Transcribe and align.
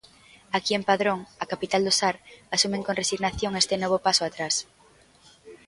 Aquí 0.57 0.73
en 0.75 0.87
Padrón, 0.89 1.19
a 1.43 1.45
capital 1.51 1.81
do 1.83 1.93
Sar, 1.99 2.15
asumen 2.55 2.85
con 2.85 2.99
resignación 3.01 3.51
este 3.61 3.75
novo 3.81 3.97
paso 4.05 4.23
atrás. 4.25 4.55